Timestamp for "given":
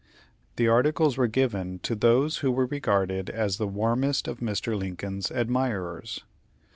1.27-1.77